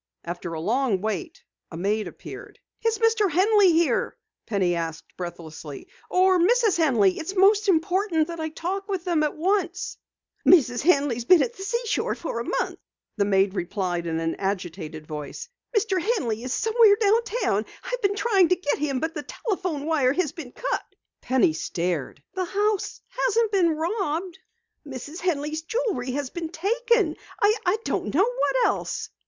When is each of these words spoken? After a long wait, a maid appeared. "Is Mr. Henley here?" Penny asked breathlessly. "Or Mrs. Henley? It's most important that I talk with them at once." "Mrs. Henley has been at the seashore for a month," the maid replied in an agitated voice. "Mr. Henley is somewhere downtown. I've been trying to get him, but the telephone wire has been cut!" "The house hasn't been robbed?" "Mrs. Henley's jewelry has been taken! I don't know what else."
After 0.25 0.53
a 0.55 0.59
long 0.59 0.99
wait, 0.99 1.43
a 1.69 1.77
maid 1.77 2.07
appeared. 2.07 2.57
"Is 2.83 2.97
Mr. 2.97 3.29
Henley 3.29 3.71
here?" 3.71 4.17
Penny 4.47 4.73
asked 4.73 5.15
breathlessly. 5.15 5.89
"Or 6.09 6.39
Mrs. 6.39 6.75
Henley? 6.77 7.19
It's 7.19 7.35
most 7.35 7.67
important 7.69 8.25
that 8.25 8.39
I 8.39 8.49
talk 8.49 8.87
with 8.89 9.05
them 9.05 9.21
at 9.21 9.35
once." 9.37 9.97
"Mrs. 10.43 10.81
Henley 10.81 11.17
has 11.17 11.25
been 11.25 11.43
at 11.43 11.53
the 11.53 11.61
seashore 11.61 12.15
for 12.15 12.39
a 12.39 12.43
month," 12.49 12.79
the 13.17 13.25
maid 13.25 13.53
replied 13.53 14.07
in 14.07 14.19
an 14.19 14.33
agitated 14.37 15.05
voice. 15.05 15.47
"Mr. 15.77 16.01
Henley 16.01 16.41
is 16.41 16.51
somewhere 16.51 16.95
downtown. 16.95 17.63
I've 17.83 18.01
been 18.01 18.15
trying 18.15 18.47
to 18.49 18.55
get 18.55 18.79
him, 18.79 18.99
but 18.99 19.13
the 19.13 19.21
telephone 19.21 19.85
wire 19.85 20.13
has 20.13 20.31
been 20.31 20.51
cut!" 20.51 20.81
"The 21.23 22.17
house 22.45 23.01
hasn't 23.07 23.51
been 23.51 23.69
robbed?" 23.69 24.39
"Mrs. 24.83 25.19
Henley's 25.19 25.61
jewelry 25.61 26.13
has 26.13 26.31
been 26.31 26.49
taken! 26.49 27.17
I 27.39 27.77
don't 27.85 28.11
know 28.15 28.23
what 28.25 28.65
else." 28.65 29.09